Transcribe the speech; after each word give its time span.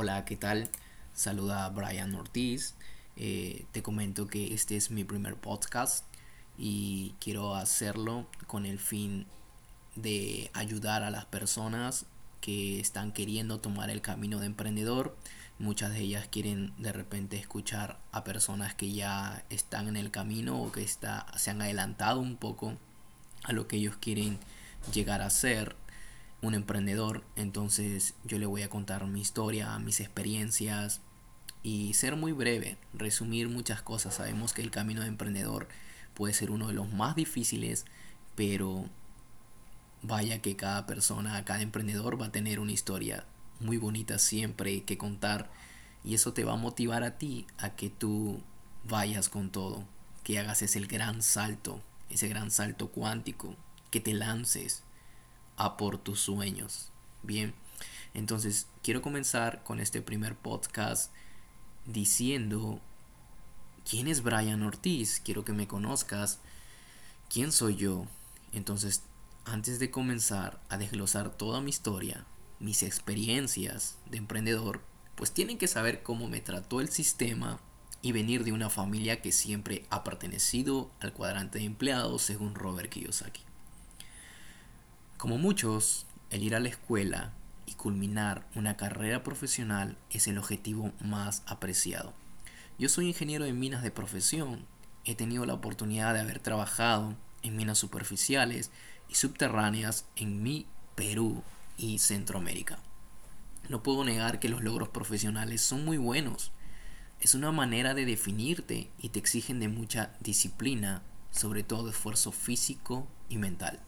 Hola, 0.00 0.24
¿qué 0.24 0.36
tal? 0.36 0.68
Saluda 1.12 1.68
Brian 1.70 2.14
Ortiz. 2.14 2.76
Eh, 3.16 3.64
te 3.72 3.82
comento 3.82 4.28
que 4.28 4.54
este 4.54 4.76
es 4.76 4.92
mi 4.92 5.02
primer 5.02 5.34
podcast 5.34 6.04
y 6.56 7.16
quiero 7.18 7.56
hacerlo 7.56 8.28
con 8.46 8.64
el 8.64 8.78
fin 8.78 9.26
de 9.96 10.52
ayudar 10.54 11.02
a 11.02 11.10
las 11.10 11.24
personas 11.24 12.06
que 12.40 12.78
están 12.78 13.10
queriendo 13.10 13.58
tomar 13.58 13.90
el 13.90 14.00
camino 14.00 14.38
de 14.38 14.46
emprendedor. 14.46 15.16
Muchas 15.58 15.92
de 15.92 15.98
ellas 15.98 16.28
quieren 16.30 16.72
de 16.78 16.92
repente 16.92 17.36
escuchar 17.36 17.98
a 18.12 18.22
personas 18.22 18.76
que 18.76 18.92
ya 18.92 19.44
están 19.50 19.88
en 19.88 19.96
el 19.96 20.12
camino 20.12 20.62
o 20.62 20.70
que 20.70 20.84
está, 20.84 21.26
se 21.36 21.50
han 21.50 21.60
adelantado 21.60 22.20
un 22.20 22.36
poco 22.36 22.74
a 23.42 23.52
lo 23.52 23.66
que 23.66 23.78
ellos 23.78 23.96
quieren 24.00 24.38
llegar 24.92 25.22
a 25.22 25.30
ser 25.30 25.74
un 26.40 26.54
emprendedor, 26.54 27.24
entonces 27.36 28.14
yo 28.24 28.38
le 28.38 28.46
voy 28.46 28.62
a 28.62 28.70
contar 28.70 29.06
mi 29.06 29.20
historia, 29.20 29.78
mis 29.78 30.00
experiencias 30.00 31.00
y 31.62 31.94
ser 31.94 32.16
muy 32.16 32.32
breve, 32.32 32.78
resumir 32.94 33.48
muchas 33.48 33.82
cosas. 33.82 34.14
Sabemos 34.14 34.52
que 34.52 34.62
el 34.62 34.70
camino 34.70 35.02
de 35.02 35.08
emprendedor 35.08 35.68
puede 36.14 36.34
ser 36.34 36.50
uno 36.50 36.68
de 36.68 36.74
los 36.74 36.92
más 36.92 37.16
difíciles, 37.16 37.86
pero 38.36 38.88
vaya 40.02 40.40
que 40.40 40.56
cada 40.56 40.86
persona, 40.86 41.44
cada 41.44 41.62
emprendedor 41.62 42.20
va 42.20 42.26
a 42.26 42.32
tener 42.32 42.60
una 42.60 42.72
historia 42.72 43.24
muy 43.60 43.76
bonita 43.76 44.18
siempre 44.18 44.84
que 44.84 44.96
contar 44.96 45.50
y 46.04 46.14
eso 46.14 46.32
te 46.32 46.44
va 46.44 46.52
a 46.52 46.56
motivar 46.56 47.02
a 47.02 47.18
ti 47.18 47.46
a 47.58 47.70
que 47.70 47.90
tú 47.90 48.40
vayas 48.84 49.28
con 49.28 49.50
todo, 49.50 49.84
que 50.22 50.38
hagas 50.38 50.62
ese 50.62 50.78
gran 50.80 51.22
salto, 51.22 51.82
ese 52.10 52.28
gran 52.28 52.52
salto 52.52 52.88
cuántico, 52.88 53.56
que 53.90 54.00
te 54.00 54.14
lances 54.14 54.84
a 55.58 55.76
por 55.76 55.98
tus 55.98 56.20
sueños. 56.20 56.90
Bien, 57.22 57.54
entonces 58.14 58.68
quiero 58.82 59.02
comenzar 59.02 59.62
con 59.64 59.80
este 59.80 60.00
primer 60.00 60.34
podcast 60.36 61.12
diciendo 61.84 62.80
quién 63.88 64.08
es 64.08 64.22
Brian 64.22 64.62
Ortiz. 64.62 65.20
Quiero 65.22 65.44
que 65.44 65.52
me 65.52 65.68
conozcas. 65.68 66.40
¿Quién 67.28 67.52
soy 67.52 67.76
yo? 67.76 68.06
Entonces, 68.52 69.02
antes 69.44 69.78
de 69.78 69.90
comenzar 69.90 70.60
a 70.68 70.78
desglosar 70.78 71.36
toda 71.36 71.60
mi 71.60 71.70
historia, 71.70 72.24
mis 72.60 72.82
experiencias 72.82 73.98
de 74.06 74.18
emprendedor, 74.18 74.82
pues 75.14 75.32
tienen 75.32 75.58
que 75.58 75.68
saber 75.68 76.02
cómo 76.02 76.28
me 76.28 76.40
trató 76.40 76.80
el 76.80 76.88
sistema 76.88 77.60
y 78.00 78.12
venir 78.12 78.44
de 78.44 78.52
una 78.52 78.70
familia 78.70 79.20
que 79.20 79.32
siempre 79.32 79.84
ha 79.90 80.04
pertenecido 80.04 80.90
al 81.00 81.12
cuadrante 81.12 81.58
de 81.58 81.64
empleados 81.64 82.22
según 82.22 82.54
Robert 82.54 82.90
Kiyosaki. 82.90 83.47
Como 85.18 85.36
muchos, 85.36 86.06
el 86.30 86.44
ir 86.44 86.54
a 86.54 86.60
la 86.60 86.68
escuela 86.68 87.32
y 87.66 87.74
culminar 87.74 88.46
una 88.54 88.76
carrera 88.76 89.24
profesional 89.24 89.98
es 90.10 90.28
el 90.28 90.38
objetivo 90.38 90.92
más 91.00 91.42
apreciado. 91.46 92.14
Yo 92.78 92.88
soy 92.88 93.08
ingeniero 93.08 93.44
de 93.44 93.52
minas 93.52 93.82
de 93.82 93.90
profesión. 93.90 94.64
He 95.04 95.16
tenido 95.16 95.44
la 95.44 95.54
oportunidad 95.54 96.14
de 96.14 96.20
haber 96.20 96.38
trabajado 96.38 97.16
en 97.42 97.56
minas 97.56 97.78
superficiales 97.78 98.70
y 99.08 99.16
subterráneas 99.16 100.06
en 100.14 100.40
mi 100.44 100.66
Perú 100.94 101.42
y 101.76 101.98
Centroamérica. 101.98 102.78
No 103.68 103.82
puedo 103.82 104.04
negar 104.04 104.38
que 104.38 104.48
los 104.48 104.62
logros 104.62 104.90
profesionales 104.90 105.62
son 105.62 105.84
muy 105.84 105.96
buenos. 105.96 106.52
Es 107.20 107.34
una 107.34 107.50
manera 107.50 107.92
de 107.92 108.04
definirte 108.04 108.88
y 109.00 109.08
te 109.08 109.18
exigen 109.18 109.58
de 109.58 109.66
mucha 109.66 110.12
disciplina, 110.20 111.02
sobre 111.32 111.64
todo 111.64 111.90
esfuerzo 111.90 112.30
físico 112.30 113.08
y 113.28 113.38
mental. 113.38 113.80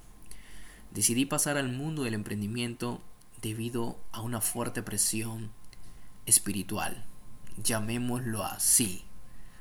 Decidí 0.92 1.24
pasar 1.24 1.56
al 1.56 1.70
mundo 1.70 2.02
del 2.02 2.14
emprendimiento 2.14 3.00
debido 3.40 3.98
a 4.12 4.22
una 4.22 4.40
fuerte 4.40 4.82
presión 4.82 5.52
espiritual, 6.26 7.04
llamémoslo 7.62 8.44
así. 8.44 9.04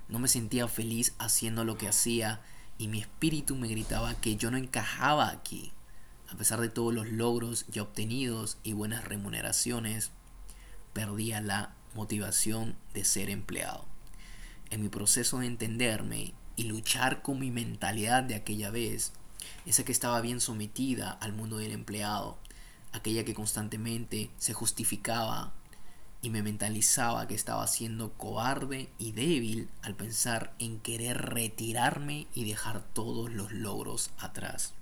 No 0.07 0.17
me 0.17 0.27
sentía 0.27 0.67
feliz 0.67 1.13
haciendo 1.19 1.63
lo 1.63 1.77
que 1.77 1.87
hacía 1.87 2.41
y 2.79 2.87
mi 2.87 2.99
espíritu 2.99 3.55
me 3.55 3.67
gritaba 3.67 4.15
que 4.15 4.37
yo 4.37 4.49
no 4.49 4.57
encajaba 4.57 5.29
aquí. 5.29 5.71
A 6.31 6.35
pesar 6.35 6.61
de 6.61 6.69
todos 6.69 6.93
los 6.93 7.07
logros 7.07 7.65
ya 7.67 7.83
obtenidos 7.83 8.57
y 8.63 8.73
buenas 8.73 9.05
remuneraciones, 9.05 10.11
perdía 10.93 11.41
la 11.41 11.75
motivación 11.93 12.75
de 12.93 13.05
ser 13.05 13.29
empleado. 13.29 13.85
En 14.71 14.81
mi 14.81 14.89
proceso 14.89 15.39
de 15.39 15.47
entenderme 15.47 16.33
y 16.55 16.63
luchar 16.63 17.21
con 17.21 17.39
mi 17.39 17.51
mentalidad 17.51 18.23
de 18.23 18.35
aquella 18.35 18.69
vez, 18.71 19.13
esa 19.65 19.83
que 19.85 19.91
estaba 19.91 20.21
bien 20.21 20.41
sometida 20.41 21.11
al 21.11 21.33
mundo 21.33 21.57
del 21.57 21.71
empleado, 21.71 22.37
aquella 22.91 23.23
que 23.23 23.33
constantemente 23.33 24.31
se 24.37 24.53
justificaba 24.53 25.53
y 26.21 26.29
me 26.29 26.43
mentalizaba 26.43 27.27
que 27.27 27.35
estaba 27.35 27.65
siendo 27.67 28.11
cobarde 28.13 28.89
y 28.97 29.13
débil 29.13 29.69
al 29.81 29.95
pensar 29.95 30.53
en 30.59 30.79
querer 30.79 31.17
retirarme 31.17 32.27
y 32.33 32.45
dejar 32.45 32.83
todos 32.93 33.31
los 33.31 33.51
logros 33.51 34.11
atrás. 34.17 34.73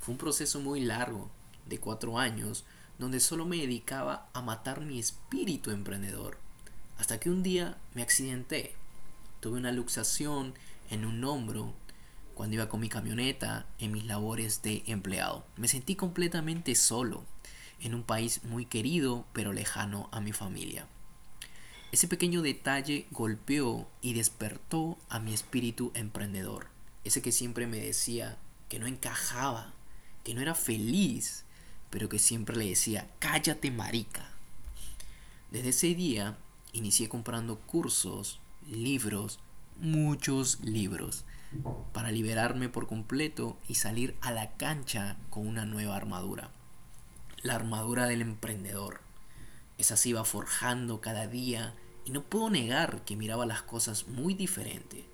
Fue 0.00 0.12
un 0.12 0.18
proceso 0.18 0.60
muy 0.60 0.80
largo, 0.80 1.30
de 1.66 1.78
cuatro 1.78 2.18
años, 2.18 2.64
donde 2.98 3.20
solo 3.20 3.44
me 3.44 3.58
dedicaba 3.58 4.28
a 4.32 4.42
matar 4.42 4.80
mi 4.80 4.98
espíritu 4.98 5.70
emprendedor, 5.70 6.38
hasta 6.98 7.20
que 7.20 7.30
un 7.30 7.42
día 7.42 7.76
me 7.94 8.02
accidenté. 8.02 8.74
Tuve 9.40 9.58
una 9.58 9.72
luxación 9.72 10.54
en 10.90 11.04
un 11.04 11.22
hombro 11.24 11.74
cuando 12.34 12.54
iba 12.54 12.68
con 12.68 12.80
mi 12.80 12.88
camioneta 12.88 13.66
en 13.78 13.92
mis 13.92 14.04
labores 14.04 14.62
de 14.62 14.82
empleado. 14.86 15.46
Me 15.56 15.68
sentí 15.68 15.96
completamente 15.96 16.74
solo 16.74 17.24
en 17.80 17.94
un 17.94 18.02
país 18.02 18.44
muy 18.44 18.66
querido 18.66 19.26
pero 19.32 19.52
lejano 19.52 20.08
a 20.12 20.20
mi 20.20 20.32
familia. 20.32 20.86
Ese 21.92 22.08
pequeño 22.08 22.40
detalle 22.40 23.06
golpeó 23.10 23.86
y 24.00 24.14
despertó 24.14 24.98
a 25.10 25.18
mi 25.18 25.34
espíritu 25.34 25.92
emprendedor, 25.94 26.68
ese 27.04 27.20
que 27.20 27.32
siempre 27.32 27.66
me 27.66 27.78
decía 27.78 28.38
que 28.70 28.78
no 28.78 28.86
encajaba, 28.86 29.74
que 30.24 30.34
no 30.34 30.40
era 30.40 30.54
feliz, 30.54 31.44
pero 31.90 32.08
que 32.08 32.18
siempre 32.18 32.56
le 32.56 32.66
decía, 32.66 33.10
cállate 33.18 33.70
marica. 33.70 34.32
Desde 35.50 35.68
ese 35.68 35.94
día 35.94 36.38
inicié 36.72 37.10
comprando 37.10 37.58
cursos, 37.58 38.40
libros, 38.66 39.40
muchos 39.78 40.60
libros, 40.60 41.26
para 41.92 42.10
liberarme 42.10 42.68
por 42.68 42.86
completo 42.86 43.58
y 43.68 43.74
salir 43.74 44.16
a 44.20 44.32
la 44.32 44.52
cancha 44.56 45.16
con 45.30 45.46
una 45.46 45.64
nueva 45.64 45.96
armadura. 45.96 46.50
La 47.42 47.54
armadura 47.54 48.06
del 48.06 48.22
emprendedor. 48.22 49.00
Esa 49.78 49.96
se 49.96 50.10
iba 50.10 50.24
forjando 50.24 51.00
cada 51.00 51.26
día 51.26 51.74
y 52.04 52.10
no 52.10 52.22
puedo 52.22 52.50
negar 52.50 53.04
que 53.04 53.16
miraba 53.16 53.46
las 53.46 53.62
cosas 53.62 54.08
muy 54.08 54.34
diferente. 54.34 55.04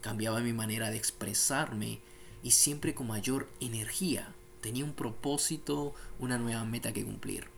Cambiaba 0.00 0.40
mi 0.40 0.52
manera 0.52 0.90
de 0.90 0.96
expresarme 0.96 2.00
y 2.42 2.52
siempre 2.52 2.94
con 2.94 3.06
mayor 3.06 3.48
energía. 3.60 4.34
Tenía 4.60 4.84
un 4.84 4.92
propósito, 4.92 5.94
una 6.18 6.38
nueva 6.38 6.64
meta 6.64 6.92
que 6.92 7.04
cumplir. 7.04 7.48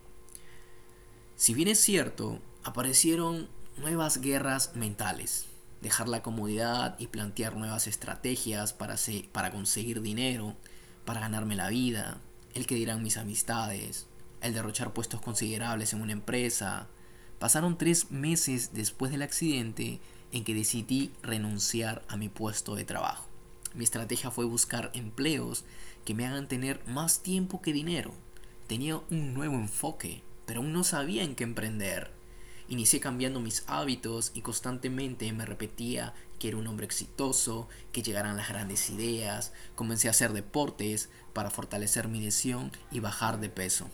Si 1.37 1.55
bien 1.55 1.69
es 1.69 1.81
cierto, 1.81 2.41
aparecieron 2.65 3.49
nuevas 3.77 4.21
guerras 4.21 4.75
mentales, 4.75 5.49
dejar 5.81 6.09
la 6.09 6.23
comodidad 6.23 6.97
y 6.99 7.09
plantear 7.09 7.57
nuevas 7.57 7.87
estrategias 7.87 8.73
para, 8.73 8.97
para 9.33 9.51
conseguir 9.51 10.03
dinero, 10.03 10.57
para 11.05 11.21
ganarme 11.21 11.57
la 11.57 11.69
vida, 11.69 12.21
el 12.55 12.67
que 12.67 12.75
dirán 12.75 13.03
mis 13.03 13.17
amistades, 13.17 14.07
el 14.41 14.55
derrochar 14.55 14.93
puestos 14.93 15.21
considerables 15.21 15.93
en 15.93 16.01
una 16.01 16.13
empresa. 16.13 16.89
Pasaron 17.39 17.77
tres 17.79 18.11
meses 18.11 18.73
después 18.73 19.13
del 19.13 19.23
accidente 19.23 20.01
en 20.33 20.45
que 20.45 20.55
decidí 20.55 21.13
renunciar 21.23 22.03
a 22.09 22.17
mi 22.17 22.29
puesto 22.29 22.75
de 22.75 22.85
trabajo. 22.85 23.29
Mi 23.75 23.85
estrategia 23.85 24.31
fue 24.31 24.47
buscar 24.47 24.91
empleos 24.95 25.65
que 26.05 26.15
me 26.15 26.27
hagan 26.27 26.49
tener 26.49 26.83
más 26.87 27.23
tiempo 27.23 27.61
que 27.61 27.75
dinero. 27.75 28.15
Tenía 28.69 29.01
un 29.11 29.35
nuevo 29.35 29.55
enfoque, 29.55 30.23
pero 30.47 30.61
aún 30.61 30.73
no 30.73 30.83
sabía 30.83 31.23
en 31.25 31.35
qué 31.35 31.45
emprender. 31.45 32.16
Inicié 32.69 32.99
cambiando 32.99 33.39
mis 33.39 33.63
hábitos 33.69 34.33
y 34.35 34.41
constantemente 34.41 35.33
me 35.33 35.47
repetía 35.47 36.15
que 36.41 36.49
era 36.49 36.57
un 36.57 36.67
hombre 36.67 36.85
exitoso, 36.85 37.69
que 37.93 38.03
llegaran 38.03 38.37
las 38.37 38.49
grandes 38.49 38.91
ideas. 38.91 39.53
Comencé 39.77 40.09
a 40.09 40.11
hacer 40.11 40.33
deportes 40.33 41.09
para 41.33 41.51
fortalecer 41.51 42.09
mi 42.09 42.21
lesión 42.21 42.73
y 42.91 42.99
bajar 42.99 43.39
de 43.39 43.51
peso. 43.51 43.89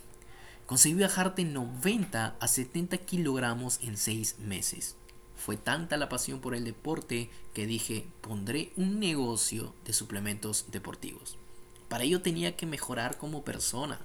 Conseguí 0.65 1.03
bajar 1.03 1.35
de 1.35 1.45
90 1.45 2.37
a 2.41 2.49
70 2.49 2.97
kilogramos 2.99 3.79
en 3.83 3.99
6 3.99 4.39
meses. 4.39 4.97
Fue 5.37 5.59
tanta 5.59 5.99
la 5.99 6.09
pasión 6.09 6.41
por 6.41 6.55
el 6.55 6.65
deporte 6.65 7.29
que 7.53 7.67
dije 7.67 8.07
pondré 8.23 8.73
un 8.77 8.99
negocio 8.99 9.75
de 9.85 9.93
suplementos 9.93 10.67
deportivos. 10.71 11.37
Para 11.91 12.05
ello 12.05 12.23
tenía 12.23 12.57
que 12.57 12.65
mejorar 12.65 13.19
como 13.19 13.45
persona, 13.45 14.01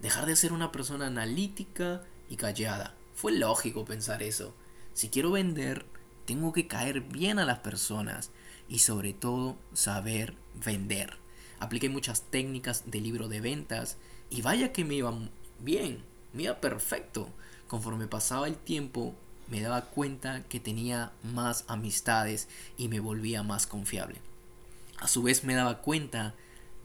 dejar 0.00 0.24
de 0.24 0.36
ser 0.36 0.54
una 0.54 0.72
persona 0.72 1.08
analítica 1.08 2.02
y 2.30 2.36
callada 2.36 2.94
fue 3.16 3.32
lógico 3.32 3.84
pensar 3.84 4.22
eso. 4.22 4.54
Si 4.92 5.08
quiero 5.08 5.32
vender, 5.32 5.86
tengo 6.26 6.52
que 6.52 6.66
caer 6.66 7.00
bien 7.00 7.38
a 7.38 7.46
las 7.46 7.60
personas 7.60 8.30
y 8.68 8.80
sobre 8.80 9.14
todo 9.14 9.56
saber 9.72 10.34
vender. 10.64 11.16
Apliqué 11.58 11.88
muchas 11.88 12.22
técnicas 12.22 12.84
de 12.86 13.00
libro 13.00 13.28
de 13.28 13.40
ventas 13.40 13.96
y 14.28 14.42
vaya 14.42 14.72
que 14.72 14.84
me 14.84 14.96
iba 14.96 15.14
bien, 15.60 16.04
me 16.34 16.44
iba 16.44 16.60
perfecto. 16.60 17.30
Conforme 17.68 18.06
pasaba 18.06 18.48
el 18.48 18.56
tiempo, 18.56 19.14
me 19.48 19.62
daba 19.62 19.86
cuenta 19.86 20.42
que 20.44 20.60
tenía 20.60 21.12
más 21.22 21.64
amistades 21.68 22.48
y 22.76 22.88
me 22.88 23.00
volvía 23.00 23.42
más 23.42 23.66
confiable. 23.66 24.20
A 24.98 25.08
su 25.08 25.22
vez 25.22 25.42
me 25.42 25.54
daba 25.54 25.78
cuenta, 25.78 26.34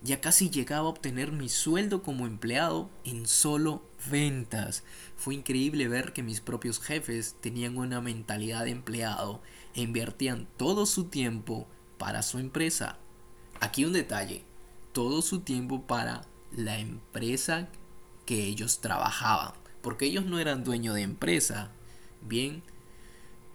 ya 0.04 0.20
casi 0.20 0.50
llegaba 0.50 0.88
a 0.88 0.90
obtener 0.90 1.32
mi 1.32 1.48
sueldo 1.48 2.02
como 2.02 2.26
empleado 2.26 2.90
en 3.04 3.28
solo 3.28 3.84
ventas. 4.10 4.84
Fue 5.16 5.36
increíble 5.36 5.88
ver 5.88 6.14
que 6.14 6.24
mis 6.24 6.42
propios 6.42 6.80
jefes 6.80 7.36
tenían 7.40 7.78
una 7.78 8.02
mentalidad 8.02 8.66
de 8.66 8.72
empleado 8.72 9.42
e 9.76 9.82
invertían 9.82 10.48
todo 10.58 10.86
su 10.86 11.06
tiempo 11.06 11.68
para 11.98 12.24
su 12.24 12.40
empresa. 12.40 12.98
Aquí 13.60 13.86
un 13.86 13.94
detalle, 13.94 14.44
todo 14.92 15.22
su 15.22 15.42
tiempo 15.42 15.84
para 15.84 16.26
la 16.52 16.80
empresa 16.80 17.70
que 18.26 18.46
ellos 18.46 18.82
trabajaban, 18.82 19.54
porque 19.82 20.06
ellos 20.06 20.26
no 20.26 20.40
eran 20.40 20.64
dueños 20.64 20.96
de 20.96 21.02
empresa, 21.02 21.72
bien, 22.22 22.64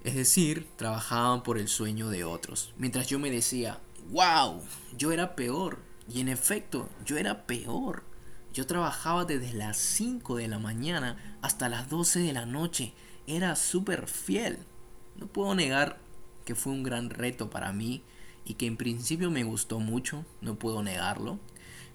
es 0.05 0.15
decir, 0.15 0.69
trabajaban 0.77 1.43
por 1.43 1.59
el 1.59 1.67
sueño 1.67 2.09
de 2.09 2.23
otros. 2.23 2.73
Mientras 2.77 3.09
yo 3.09 3.19
me 3.19 3.31
decía, 3.31 3.81
wow, 4.11 4.63
yo 4.97 5.11
era 5.11 5.35
peor, 5.35 5.79
y 6.09 6.21
en 6.21 6.29
efecto, 6.29 6.89
yo 7.05 7.17
era 7.17 7.47
peor. 7.47 8.05
Yo 8.53 8.67
trabajaba 8.67 9.25
desde 9.25 9.53
las 9.53 9.77
5 9.77 10.37
de 10.37 10.49
la 10.49 10.59
mañana 10.59 11.39
hasta 11.43 11.69
las 11.69 11.91
12 11.91 12.21
de 12.21 12.33
la 12.33 12.47
noche. 12.47 12.95
Era 13.27 13.57
súper 13.57 14.07
fiel. 14.07 14.59
No 15.17 15.27
puedo 15.27 15.55
negar 15.55 15.99
que 16.45 16.55
fue 16.55 16.73
un 16.73 16.83
gran 16.83 17.11
reto 17.11 17.51
para 17.51 17.73
mí 17.73 18.03
y 18.45 18.55
que 18.55 18.67
en 18.67 18.77
principio 18.77 19.31
me 19.31 19.45
gustó 19.45 19.81
mucho, 19.81 20.25
no 20.41 20.55
puedo 20.55 20.83
negarlo. 20.83 21.41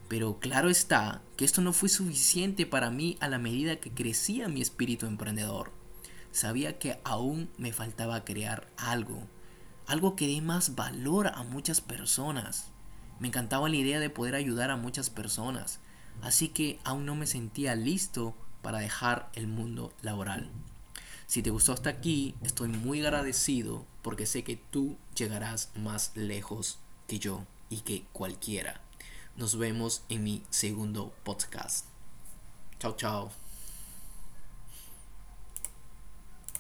Pero 0.09 0.39
claro 0.39 0.69
está 0.69 1.21
que 1.37 1.45
esto 1.45 1.61
no 1.61 1.71
fue 1.71 1.87
suficiente 1.87 2.65
para 2.65 2.91
mí 2.91 3.17
a 3.21 3.29
la 3.29 3.39
medida 3.39 3.77
que 3.77 3.91
crecía 3.91 4.49
mi 4.49 4.61
espíritu 4.61 5.05
emprendedor. 5.05 5.71
Sabía 6.31 6.77
que 6.77 6.99
aún 7.05 7.49
me 7.57 7.71
faltaba 7.71 8.25
crear 8.25 8.67
algo, 8.75 9.27
algo 9.87 10.17
que 10.17 10.27
dé 10.27 10.41
más 10.41 10.75
valor 10.75 11.27
a 11.27 11.43
muchas 11.43 11.79
personas. 11.79 12.71
Me 13.21 13.27
encantaba 13.27 13.69
la 13.69 13.75
idea 13.75 14.00
de 14.00 14.09
poder 14.09 14.33
ayudar 14.33 14.71
a 14.71 14.77
muchas 14.77 15.12
personas, 15.12 15.77
así 16.23 16.50
que 16.50 16.79
aún 16.83 17.06
no 17.06 17.13
me 17.13 17.27
sentía 17.27 17.75
listo 17.75 18.33
para 18.63 18.79
dejar 18.79 19.29
el 19.35 19.45
mundo 19.45 19.94
laboral. 20.01 20.50
Si 21.27 21.44
te 21.44 21.51
gustó 21.51 21.71
hasta 21.71 21.91
aquí, 21.91 22.33
estoy 22.41 22.69
muy 22.69 23.01
agradecido 23.01 23.85
porque 24.01 24.25
sé 24.25 24.44
que 24.44 24.56
tú 24.56 24.97
llegarás 25.15 25.69
más 25.75 26.13
lejos 26.15 26.79
que 27.07 27.19
yo 27.19 27.45
y 27.69 27.81
que 27.81 28.06
cualquiera. 28.12 28.81
Nos 29.38 29.56
vemos 29.56 30.01
en 30.09 30.23
mi 30.23 30.41
segundo 30.50 31.13
podcast. 31.23 31.85
Chao, 32.79 32.95
chao. 32.95 33.50